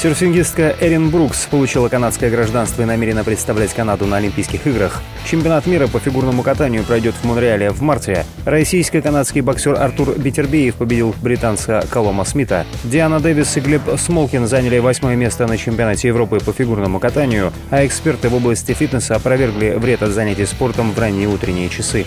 [0.00, 5.02] Серфингистка Эрин Брукс получила канадское гражданство и намерена представлять Канаду на Олимпийских играх.
[5.26, 8.24] Чемпионат мира по фигурному катанию пройдет в Монреале в марте.
[8.46, 12.64] Российско-канадский боксер Артур Битербеев победил британца Колома Смита.
[12.82, 17.84] Диана Дэвис и Глеб Смолкин заняли восьмое место на чемпионате Европы по фигурному катанию, а
[17.84, 22.06] эксперты в области фитнеса опровергли вред от занятий спортом в ранние утренние часы.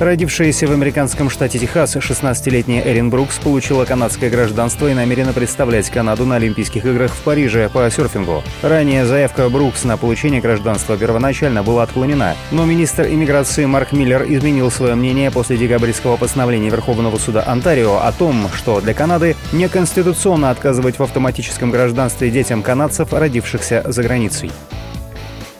[0.00, 6.24] Родившаяся в американском штате Техас, 16-летняя Эрин Брукс получила канадское гражданство и намерена представлять Канаду
[6.24, 8.42] на Олимпийских играх в Париже по серфингу.
[8.62, 14.70] Ранее заявка Брукс на получение гражданства первоначально была отклонена, но министр иммиграции Марк Миллер изменил
[14.70, 20.98] свое мнение после декабрьского постановления Верховного суда Онтарио о том, что для Канады неконституционно отказывать
[20.98, 24.50] в автоматическом гражданстве детям канадцев, родившихся за границей.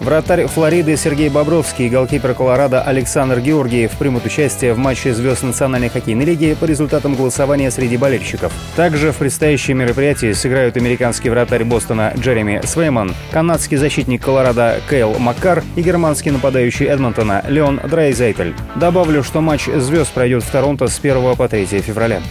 [0.01, 5.91] Вратарь Флориды Сергей Бобровский и голкипер Колорадо Александр Георгиев примут участие в матче звезд Национальной
[5.91, 8.51] хоккейной лиги по результатам голосования среди болельщиков.
[8.77, 15.63] Также в предстоящем мероприятии сыграют американский вратарь Бостона Джереми Свейман, канадский защитник Колорадо Кейл Маккар
[15.77, 18.55] и германский нападающий Эдмонтона Леон Драйзейтель.
[18.77, 22.23] Добавлю, что матч звезд пройдет в Торонто с 1 по 3 февраля.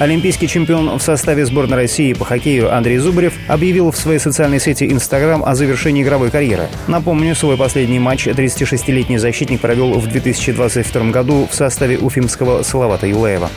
[0.00, 4.90] Олимпийский чемпион в составе сборной России по хоккею Андрей Зубарев объявил в своей социальной сети
[4.90, 6.68] Инстаграм о завершении игровой карьеры.
[6.88, 13.50] Напомню, свой последний матч 36-летний защитник провел в 2022 году в составе уфимского Салавата Юлаева.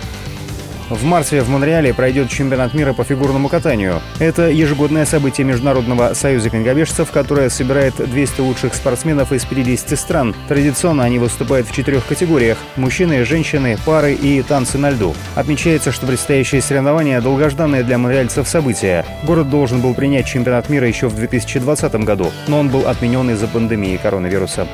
[0.94, 4.00] В марте в Монреале пройдет чемпионат мира по фигурному катанию.
[4.20, 10.36] Это ежегодное событие Международного союза конькобежцев, которое собирает 200 лучших спортсменов из 50 стран.
[10.48, 15.16] Традиционно они выступают в четырех категориях– мужчины, женщины, пары и танцы на льду.
[15.34, 19.04] Отмечается, что предстоящие соревнования– долгожданные для монреальцев события.
[19.24, 23.48] Город должен был принять чемпионат мира еще в 2020 году, но он был отменен из-за
[23.48, 24.68] пандемии коронавируса.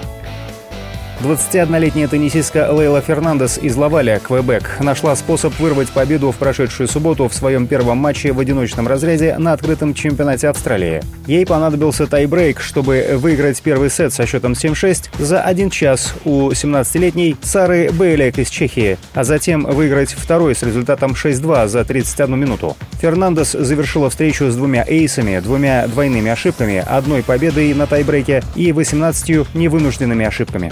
[1.21, 7.33] 21-летняя теннисистка Лейла Фернандес из Лаваля, Квебек, нашла способ вырвать победу в прошедшую субботу в
[7.33, 11.01] своем первом матче в одиночном разряде на открытом чемпионате Австралии.
[11.27, 17.35] Ей понадобился тайбрейк, чтобы выиграть первый сет со счетом 7-6 за один час у 17-летней
[17.41, 22.77] Сары Бейлек из Чехии, а затем выиграть второй с результатом 6-2 за 31 минуту.
[23.01, 29.53] Фернандес завершила встречу с двумя эйсами, двумя двойными ошибками, одной победой на тайбрейке и 18
[29.53, 30.71] невынужденными ошибками.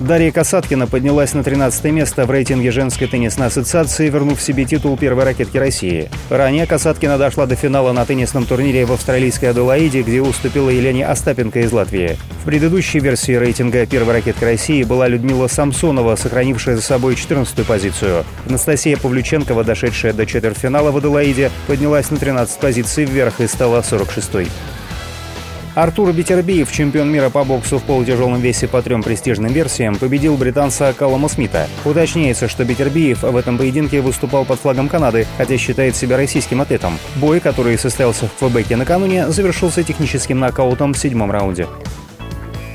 [0.00, 5.24] Дарья Касаткина поднялась на 13 место в рейтинге женской теннисной ассоциации, вернув себе титул первой
[5.24, 6.08] ракетки России.
[6.30, 11.60] Ранее Касаткина дошла до финала на теннисном турнире в австралийской Аделаиде, где уступила Елене Остапенко
[11.60, 12.16] из Латвии.
[12.42, 18.24] В предыдущей версии рейтинга первой ракетки России была Людмила Самсонова, сохранившая за собой 14-ю позицию.
[18.48, 24.46] Анастасия Павлюченкова, дошедшая до четвертьфинала в Аделаиде, поднялась на 13 позиций вверх и стала 46-й.
[25.78, 30.92] Артур Битербиев, чемпион мира по боксу в полутяжелом весе по трем престижным версиям, победил британца
[30.92, 31.68] Калома Смита.
[31.84, 36.98] Уточняется, что Битербиев в этом поединке выступал под флагом Канады, хотя считает себя российским атлетом.
[37.14, 41.68] Бой, который состоялся в Квебеке накануне, завершился техническим нокаутом в седьмом раунде.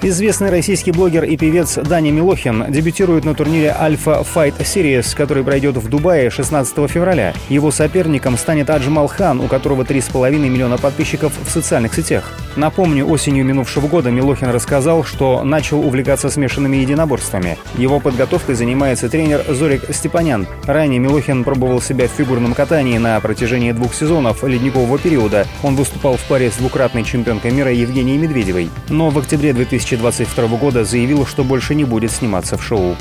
[0.02, 5.76] Известный российский блогер и певец Даня Милохин дебютирует на турнире Alpha Fight Series, который пройдет
[5.76, 7.34] в Дубае 16 февраля.
[7.50, 12.32] Его соперником станет Аджмал Хан, у которого 3,5 миллиона подписчиков в социальных сетях.
[12.56, 17.58] Напомню, осенью минувшего года Милохин рассказал, что начал увлекаться смешанными единоборствами.
[17.78, 20.48] Его подготовкой занимается тренер Зорик Степанян.
[20.66, 25.48] Ранее Милохин пробовал себя в фигурном катании на протяжении двух сезонов ледникового периода.
[25.62, 28.70] Он выступал в паре с двукратной чемпионкой мира Евгенией Медведевой.
[28.90, 32.96] Но в октябре 2000 2022 года заявил, что больше не будет сниматься в шоу.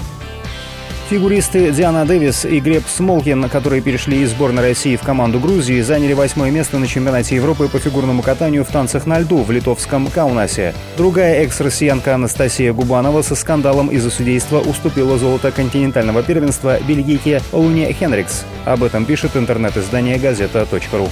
[1.13, 6.15] Фигуристы Диана Дэвис и Глеб Смолкин, которые перешли из сборной России в команду Грузии, заняли
[6.15, 10.73] восьмое место на чемпионате Европы по фигурному катанию в танцах на льду в литовском Каунасе.
[10.97, 18.47] Другая экс-россиянка Анастасия Губанова со скандалом из-за судейства уступила золото континентального первенства бельгийке Луне Хенрикс.
[18.65, 21.11] Об этом пишет интернет-издание газета.ру.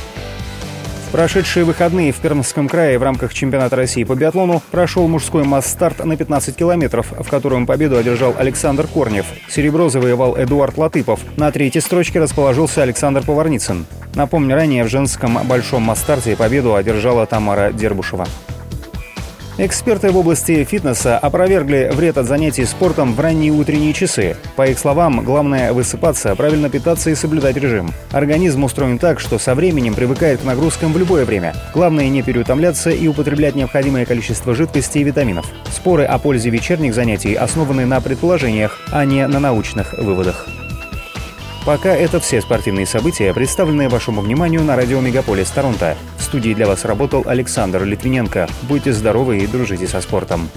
[1.12, 6.16] Прошедшие выходные в Пермском крае в рамках чемпионата России по биатлону прошел мужской масс-старт на
[6.16, 9.26] 15 километров, в котором победу одержал Александр Корнев.
[9.48, 11.18] Серебро завоевал Эдуард Латыпов.
[11.36, 13.86] На третьей строчке расположился Александр Поварницын.
[14.14, 18.26] Напомню, ранее в женском большом масс-старте победу одержала Тамара Дербушева.
[19.58, 24.36] Эксперты в области фитнеса опровергли вред от занятий спортом в ранние утренние часы.
[24.56, 27.90] По их словам, главное высыпаться, правильно питаться и соблюдать режим.
[28.10, 31.54] Организм устроен так, что со временем привыкает к нагрузкам в любое время.
[31.74, 35.46] Главное не переутомляться и употреблять необходимое количество жидкости и витаминов.
[35.70, 40.46] Споры о пользе вечерних занятий основаны на предположениях, а не на научных выводах.
[41.66, 45.96] Пока это все спортивные события, представленные вашему вниманию на радио Мегаполис Торонто.
[46.30, 48.48] Студии для вас работал Александр Литвиненко.
[48.62, 50.48] Будьте здоровы и дружите со спортом.